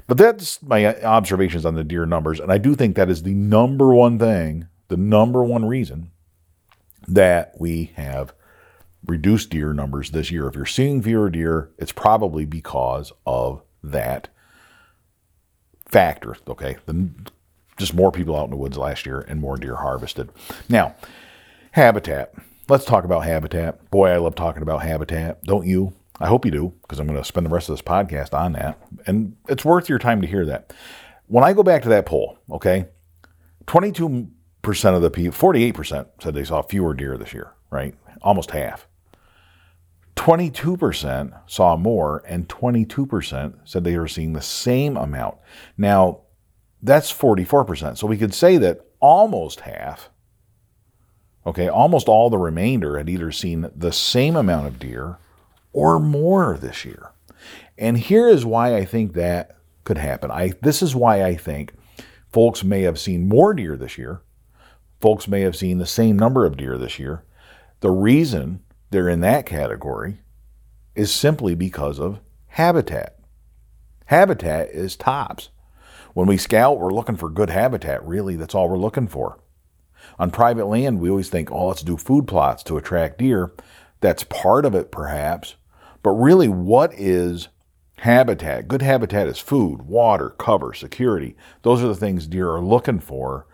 [0.08, 2.40] But that's my observations on the deer numbers.
[2.40, 6.12] And I do think that is the number one thing, the number one reason
[7.08, 8.34] that we have
[9.08, 10.48] reduced deer numbers this year.
[10.48, 14.30] If you're seeing fewer deer, it's probably because of that
[15.88, 16.38] factor.
[16.48, 16.78] Okay.
[16.86, 17.10] The,
[17.78, 20.30] just more people out in the woods last year and more deer harvested.
[20.70, 20.96] Now,
[21.76, 22.34] Habitat.
[22.70, 23.92] Let's talk about habitat.
[23.92, 25.44] Boy, I love talking about habitat.
[25.44, 25.92] Don't you?
[26.22, 28.54] I hope you do, because I'm going to spend the rest of this podcast on
[28.54, 28.80] that.
[29.06, 30.72] And it's worth your time to hear that.
[31.28, 32.86] When I go back to that poll, okay,
[33.66, 34.30] 22%
[34.86, 37.94] of the people, 48% said they saw fewer deer this year, right?
[38.22, 38.88] Almost half.
[40.16, 45.40] 22% saw more, and 22% said they were seeing the same amount.
[45.78, 46.22] Now,
[46.82, 47.98] that's 44%.
[47.98, 50.10] So we could say that almost half
[51.46, 55.18] Okay, almost all the remainder had either seen the same amount of deer
[55.74, 57.12] or more this year.
[57.78, 60.32] And here is why I think that could happen.
[60.32, 61.74] I this is why I think
[62.32, 64.22] folks may have seen more deer this year.
[65.00, 67.24] Folks may have seen the same number of deer this year.
[67.82, 70.20] The reason they're in that category
[70.96, 73.20] is simply because of habitat.
[74.06, 75.50] Habitat is tops.
[76.14, 78.06] When we scout, we're looking for good habitat.
[78.08, 79.38] Really, that's all we're looking for.
[80.20, 83.54] On private land, we always think, oh, let's do food plots to attract deer.
[84.02, 85.56] That's part of it, perhaps.
[86.04, 87.48] But really, what is
[87.98, 88.68] habitat?
[88.68, 91.36] Good habitat is food, water, cover, security.
[91.64, 93.48] Those are the things deer are looking for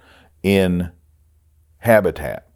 [0.43, 0.91] in
[1.77, 2.47] habitat.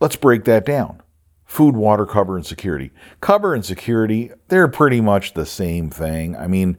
[0.00, 1.00] Let's break that down
[1.44, 2.90] food, water, cover, and security.
[3.20, 6.34] Cover and security, they're pretty much the same thing.
[6.36, 6.78] I mean,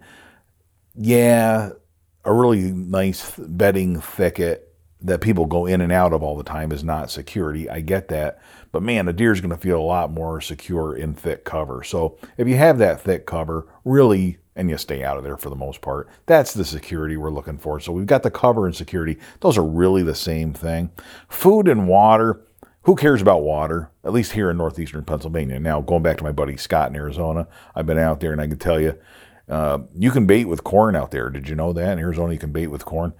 [0.95, 1.69] yeah,
[2.25, 6.71] a really nice bedding thicket that people go in and out of all the time
[6.71, 7.69] is not security.
[7.69, 8.41] I get that.
[8.71, 11.83] But man, a deer is going to feel a lot more secure in thick cover.
[11.83, 15.49] So if you have that thick cover, really, and you stay out of there for
[15.49, 17.79] the most part, that's the security we're looking for.
[17.79, 19.17] So we've got the cover and security.
[19.41, 20.91] Those are really the same thing.
[21.27, 22.41] Food and water.
[22.83, 23.91] Who cares about water?
[24.03, 25.59] At least here in northeastern Pennsylvania.
[25.59, 28.47] Now, going back to my buddy Scott in Arizona, I've been out there and I
[28.47, 28.97] can tell you,
[29.47, 31.29] Uh, you can bait with corn out there.
[31.29, 33.13] Did you know that in Arizona you can bait with corn?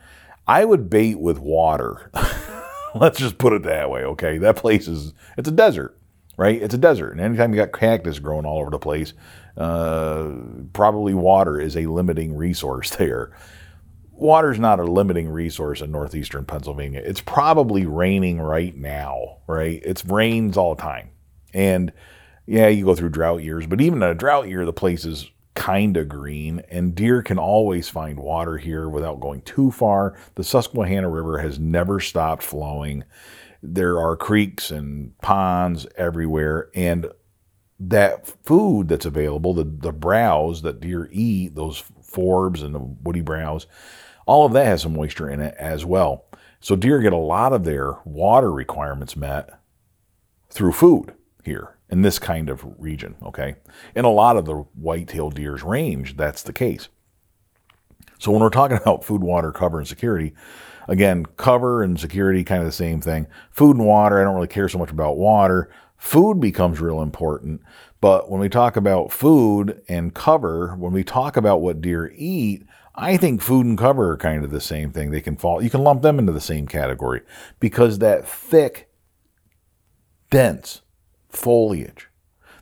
[0.48, 2.12] I would bait with water.
[2.96, 4.38] Let's just put it that way, okay?
[4.38, 5.98] That place is it's a desert,
[6.38, 6.62] right?
[6.62, 9.14] It's a desert, and anytime you got cactus growing all over the place,
[9.58, 10.32] uh,
[10.74, 13.36] probably water is a limiting resource there.
[14.12, 17.02] Water's not a limiting resource in northeastern Pennsylvania.
[17.04, 19.82] It's probably raining right now, right?
[19.84, 21.10] It's rains all the time,
[21.54, 21.92] and
[22.46, 25.30] yeah, you go through drought years, but even in a drought year, the place is
[25.56, 30.18] kind of green, and deer can always find water here without going too far.
[30.36, 33.04] The Susquehanna River has never stopped flowing.
[33.64, 37.08] There are creeks and ponds everywhere, and
[37.80, 43.22] that food that's available, the, the browse that deer eat, those forbs and the woody
[43.22, 43.66] browse,
[44.26, 46.26] all of that has some moisture in it as well.
[46.60, 49.60] So deer get a lot of their water requirements met
[50.50, 51.14] through food
[51.44, 53.56] here in this kind of region, okay?
[53.96, 56.90] In a lot of the white-tailed deer's range, that's the case.
[58.20, 60.34] So when we're talking about food, water, cover, and security,
[60.88, 63.28] again, cover and security kind of the same thing.
[63.52, 65.70] Food and water, I don't really care so much about water.
[65.98, 67.62] Food becomes real important,
[68.02, 72.66] but when we talk about food and cover, when we talk about what deer eat,
[72.94, 75.12] I think food and cover are kind of the same thing.
[75.12, 77.22] They can fall, you can lump them into the same category
[77.60, 78.90] because that thick,
[80.30, 80.82] dense,
[81.36, 82.10] foliage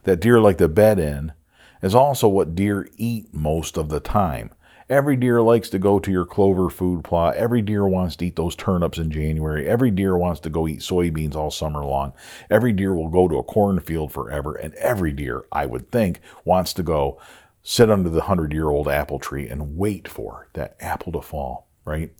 [0.03, 1.33] that deer like to bed in
[1.81, 4.51] is also what deer eat most of the time.
[4.89, 7.35] Every deer likes to go to your clover food plot.
[7.35, 9.67] Every deer wants to eat those turnips in January.
[9.67, 12.13] Every deer wants to go eat soybeans all summer long.
[12.49, 14.55] Every deer will go to a cornfield forever.
[14.55, 17.19] And every deer, I would think, wants to go
[17.63, 21.67] sit under the hundred year old apple tree and wait for that apple to fall,
[21.85, 22.13] right?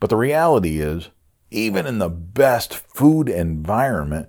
[0.00, 1.10] But the reality is,
[1.50, 4.28] even in the best food environment,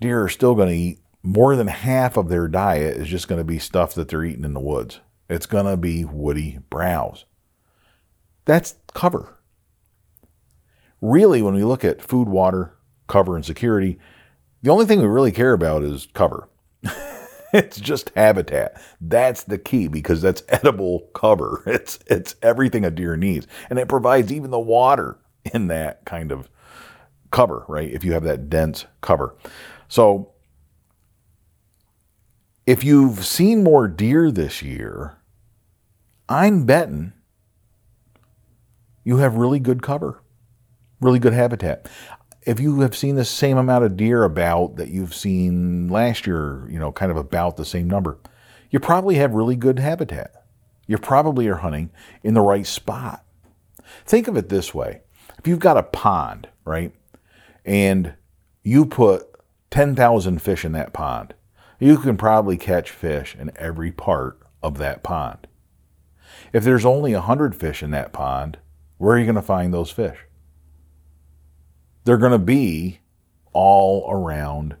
[0.00, 3.40] deer are still going to eat more than half of their diet is just going
[3.40, 5.00] to be stuff that they're eating in the woods.
[5.28, 7.24] It's going to be woody browse.
[8.44, 9.36] That's cover.
[11.00, 12.74] Really, when we look at food, water,
[13.06, 13.98] cover, and security,
[14.62, 16.48] the only thing we really care about is cover.
[17.52, 18.80] it's just habitat.
[19.00, 21.62] That's the key because that's edible cover.
[21.66, 25.18] It's it's everything a deer needs, and it provides even the water
[25.52, 26.48] in that kind of
[27.30, 27.90] cover, right?
[27.90, 29.36] If you have that dense cover,
[29.88, 30.32] so
[32.68, 35.16] if you've seen more deer this year,
[36.28, 37.14] I'm betting
[39.04, 40.22] you have really good cover,
[41.00, 41.88] really good habitat.
[42.42, 46.68] If you have seen the same amount of deer about that you've seen last year,
[46.68, 48.18] you know, kind of about the same number,
[48.70, 50.44] you probably have really good habitat.
[50.86, 51.88] You probably are hunting
[52.22, 53.24] in the right spot.
[54.04, 55.00] Think of it this way
[55.38, 56.92] if you've got a pond, right,
[57.64, 58.12] and
[58.62, 59.26] you put
[59.70, 61.32] 10,000 fish in that pond,
[61.78, 65.46] you can probably catch fish in every part of that pond.
[66.52, 68.58] If there's only 100 fish in that pond,
[68.96, 70.18] where are you going to find those fish?
[72.04, 73.00] They're going to be
[73.52, 74.76] all around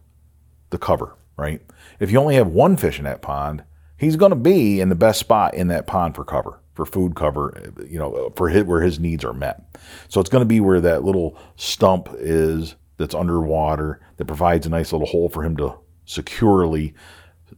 [0.70, 1.62] the cover, right?
[2.00, 3.64] If you only have one fish in that pond,
[3.96, 7.14] he's going to be in the best spot in that pond for cover, for food
[7.14, 9.76] cover, you know, for his, where his needs are met.
[10.08, 14.70] So it's going to be where that little stump is that's underwater that provides a
[14.70, 16.94] nice little hole for him to securely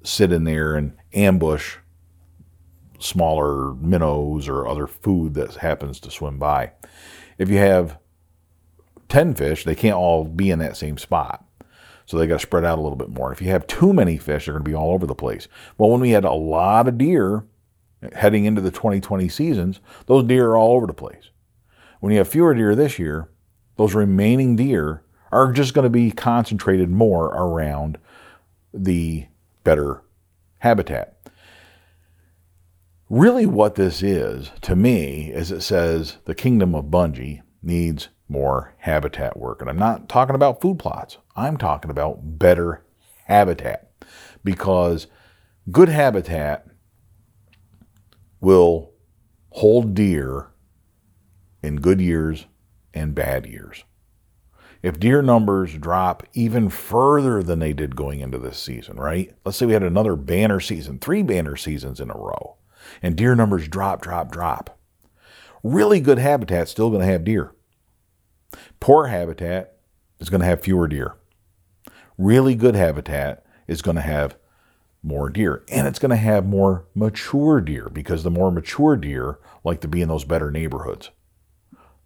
[0.02, 1.76] sit in there and ambush
[2.98, 6.72] smaller minnows or other food that happens to swim by.
[7.38, 7.98] If you have
[9.08, 11.44] 10 fish, they can't all be in that same spot.
[12.06, 13.32] So they got to spread out a little bit more.
[13.32, 15.46] If you have too many fish, they're going to be all over the place.
[15.78, 17.46] Well, when we had a lot of deer
[18.14, 21.30] heading into the 2020 seasons, those deer are all over the place.
[22.00, 23.30] When you have fewer deer this year,
[23.76, 27.98] those remaining deer are just going to be concentrated more around
[28.72, 29.26] the
[29.64, 30.02] better
[30.59, 31.16] habitat.
[33.09, 38.74] Really, what this is to me is it says the kingdom of Bungee needs more
[38.78, 39.61] habitat work.
[39.61, 42.85] And I'm not talking about food plots, I'm talking about better
[43.24, 43.90] habitat
[44.44, 45.09] because
[45.70, 46.66] good habitat
[48.40, 48.92] will
[49.51, 50.51] hold deer
[51.62, 52.47] in good years
[52.94, 53.84] and bad years
[54.83, 59.35] if deer numbers drop even further than they did going into this season, right?
[59.45, 62.57] Let's say we had another banner season, three banner seasons in a row,
[63.03, 64.78] and deer numbers drop, drop, drop.
[65.62, 67.53] Really good habitat still going to have deer.
[68.81, 69.76] Poor habitat
[70.18, 71.16] is going to have fewer deer.
[72.16, 74.37] Really good habitat is going to have
[75.03, 79.39] more deer, and it's going to have more mature deer because the more mature deer
[79.64, 81.11] like to be in those better neighborhoods.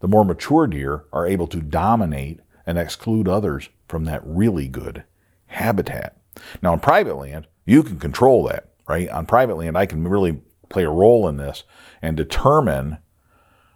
[0.00, 5.04] The more mature deer are able to dominate and exclude others from that really good
[5.46, 6.16] habitat.
[6.62, 9.08] Now, on private land, you can control that, right?
[9.08, 11.64] On private land, I can really play a role in this
[12.02, 12.98] and determine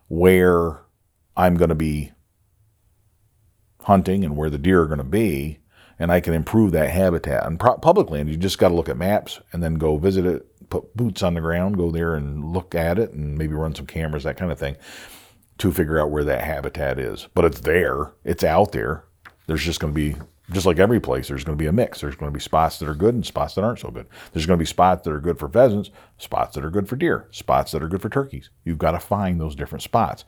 [0.09, 0.80] where
[1.36, 2.12] I'm going to be
[3.82, 5.59] hunting and where the deer are going to be,
[5.99, 7.47] and I can improve that habitat.
[7.47, 10.26] And pro- public land, you just got to look at maps and then go visit
[10.26, 13.74] it, put boots on the ground, go there and look at it, and maybe run
[13.74, 14.76] some cameras, that kind of thing,
[15.59, 17.29] to figure out where that habitat is.
[17.35, 19.05] But it's there, it's out there.
[19.47, 20.17] There's just going to be
[20.51, 22.01] just like every place, there's going to be a mix.
[22.01, 24.07] There's going to be spots that are good and spots that aren't so good.
[24.33, 26.97] There's going to be spots that are good for pheasants, spots that are good for
[26.97, 28.49] deer, spots that are good for turkeys.
[28.65, 30.25] You've got to find those different spots.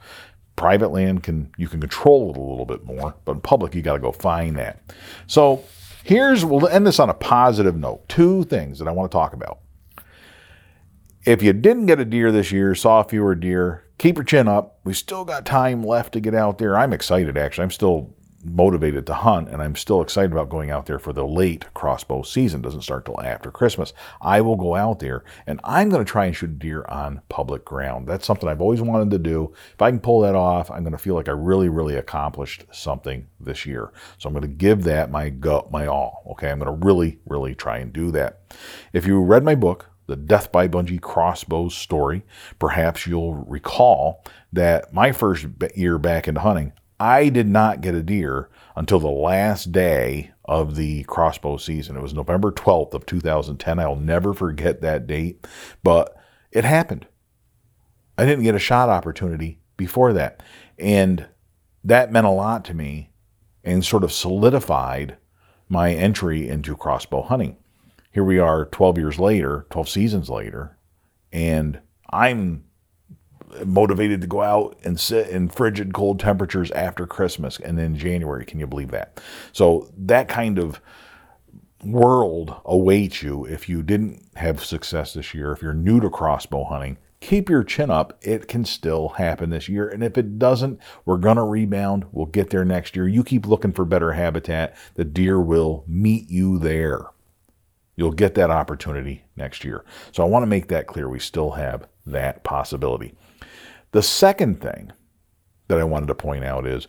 [0.56, 3.80] Private land can you can control it a little bit more, but in public you
[3.80, 4.82] got to go find that.
[5.26, 5.64] So
[6.04, 8.06] here's we'll end this on a positive note.
[8.08, 9.60] Two things that I want to talk about.
[11.24, 14.78] If you didn't get a deer this year, saw fewer deer, keep your chin up.
[14.82, 16.76] We still got time left to get out there.
[16.76, 17.64] I'm excited actually.
[17.64, 21.26] I'm still motivated to hunt and I'm still excited about going out there for the
[21.26, 22.62] late crossbow season.
[22.62, 23.92] Doesn't start till after Christmas.
[24.22, 27.62] I will go out there and I'm going to try and shoot deer on public
[27.66, 28.08] ground.
[28.08, 29.52] That's something I've always wanted to do.
[29.74, 32.64] If I can pull that off, I'm going to feel like I really, really accomplished
[32.72, 33.92] something this year.
[34.16, 36.24] So I'm going to give that my go, my all.
[36.30, 36.50] Okay.
[36.50, 38.40] I'm going to really, really try and do that.
[38.94, 42.24] If you read my book, the Death by Bungee crossbows story,
[42.58, 45.46] perhaps you'll recall that my first
[45.76, 50.74] year back into hunting, I did not get a deer until the last day of
[50.74, 51.96] the crossbow season.
[51.96, 53.78] It was November 12th of 2010.
[53.78, 55.46] I'll never forget that date,
[55.84, 56.16] but
[56.50, 57.06] it happened.
[58.18, 60.42] I didn't get a shot opportunity before that.
[60.76, 61.26] And
[61.84, 63.12] that meant a lot to me
[63.62, 65.16] and sort of solidified
[65.68, 67.56] my entry into crossbow hunting.
[68.12, 70.76] Here we are 12 years later, 12 seasons later,
[71.32, 71.80] and
[72.10, 72.64] I'm
[73.64, 78.44] motivated to go out and sit in frigid cold temperatures after Christmas and then January.
[78.44, 79.20] Can you believe that?
[79.52, 80.80] So that kind of
[81.84, 85.52] world awaits you if you didn't have success this year.
[85.52, 88.18] If you're new to crossbow hunting, keep your chin up.
[88.22, 89.88] It can still happen this year.
[89.88, 92.06] And if it doesn't, we're going to rebound.
[92.12, 93.08] We'll get there next year.
[93.08, 94.76] You keep looking for better habitat.
[94.94, 97.06] The deer will meet you there.
[98.00, 99.84] You'll get that opportunity next year.
[100.10, 101.06] So I want to make that clear.
[101.06, 103.12] We still have that possibility.
[103.90, 104.92] The second thing
[105.68, 106.88] that I wanted to point out is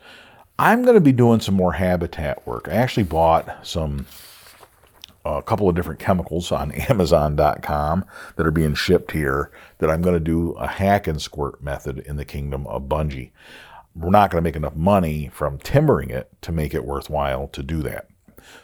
[0.57, 2.69] I'm going to be doing some more habitat work.
[2.69, 4.05] I actually bought some
[5.25, 8.05] a couple of different chemicals on Amazon.com
[8.37, 11.99] that are being shipped here that I'm going to do a hack and squirt method
[11.99, 13.31] in the kingdom of Bungee.
[13.93, 17.61] We're not going to make enough money from timbering it to make it worthwhile to
[17.61, 18.07] do that.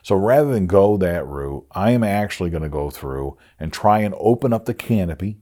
[0.03, 3.99] So rather than go that route, I am actually going to go through and try
[3.99, 5.39] and open up the canopy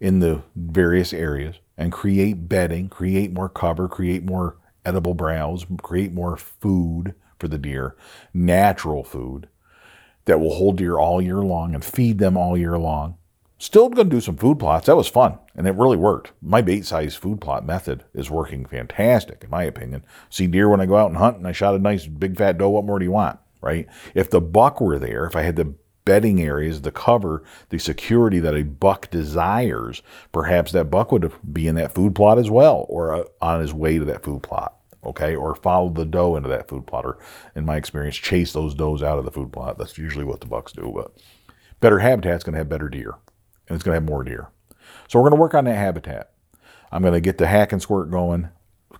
[0.00, 6.12] in the various areas and create bedding, create more cover, create more edible browse, create
[6.12, 7.96] more food for the deer,
[8.32, 9.48] natural food
[10.26, 13.16] that will hold deer all year long and feed them all year long.
[13.58, 14.86] Still going to do some food plots.
[14.86, 16.32] That was fun and it really worked.
[16.42, 20.04] My bait size food plot method is working fantastic, in my opinion.
[20.28, 22.58] See deer when I go out and hunt and I shot a nice big fat
[22.58, 22.70] doe.
[22.70, 23.86] What more do you want, right?
[24.14, 25.74] If the buck were there, if I had the
[26.04, 30.02] bedding areas, the cover, the security that a buck desires,
[30.32, 33.72] perhaps that buck would be in that food plot as well or uh, on his
[33.72, 34.76] way to that food plot.
[35.04, 37.18] Okay, or follow the doe into that food plot, or
[37.54, 39.76] in my experience, chase those does out of the food plot.
[39.76, 40.90] That's usually what the bucks do.
[40.94, 41.12] But
[41.78, 43.16] better habitat's to have better deer,
[43.68, 44.48] and it's going to have more deer.
[45.08, 46.30] So we're going to work on that habitat.
[46.92, 48.48] I'm going to get the hack and squirt going,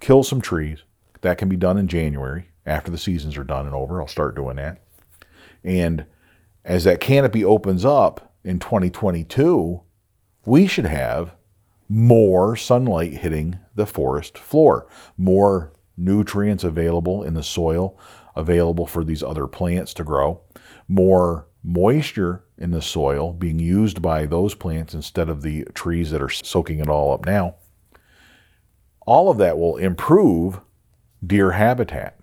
[0.00, 0.82] kill some trees.
[1.20, 4.00] That can be done in January after the seasons are done and over.
[4.00, 4.82] I'll start doing that.
[5.62, 6.06] And
[6.64, 9.80] as that canopy opens up in 2022,
[10.44, 11.34] we should have
[11.88, 14.86] more sunlight hitting the forest floor,
[15.16, 17.98] more nutrients available in the soil,
[18.36, 20.40] available for these other plants to grow,
[20.88, 26.20] more moisture in the soil being used by those plants instead of the trees that
[26.20, 27.56] are soaking it all up now.
[29.06, 30.60] All of that will improve
[31.26, 32.18] deer habitat.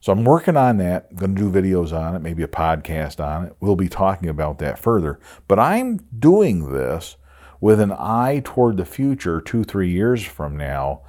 [0.00, 1.08] So I'm working on that.
[1.10, 3.56] I'm going to do videos on it, maybe a podcast on it.
[3.60, 5.18] We'll be talking about that further.
[5.48, 7.16] But I'm doing this
[7.60, 11.02] with an eye toward the future, two, three years from now,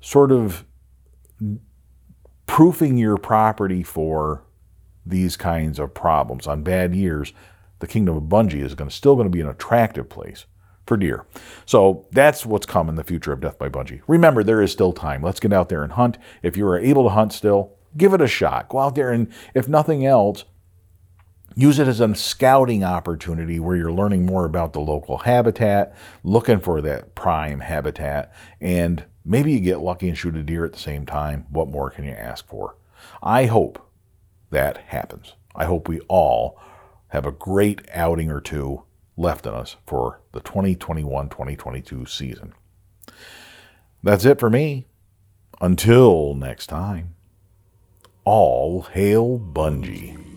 [0.00, 0.64] sort of
[2.46, 4.44] proofing your property for
[5.08, 6.46] these kinds of problems.
[6.46, 7.32] On bad years,
[7.80, 10.46] the Kingdom of Bungee is going to, still going to be an attractive place
[10.86, 11.26] for deer.
[11.66, 14.00] So that's what's coming, the future of Death by Bungee.
[14.06, 15.22] Remember, there is still time.
[15.22, 16.18] Let's get out there and hunt.
[16.42, 18.68] If you are able to hunt still, give it a shot.
[18.68, 20.44] Go out there and, if nothing else,
[21.54, 26.60] use it as a scouting opportunity where you're learning more about the local habitat, looking
[26.60, 30.78] for that prime habitat, and maybe you get lucky and shoot a deer at the
[30.78, 31.46] same time.
[31.50, 32.76] What more can you ask for?
[33.22, 33.87] I hope
[34.50, 35.34] that happens.
[35.54, 36.58] I hope we all
[37.08, 38.82] have a great outing or two
[39.16, 42.54] left in us for the 2021 2022 season.
[44.02, 44.86] That's it for me.
[45.60, 47.14] Until next time,
[48.24, 50.27] all hail Bungee.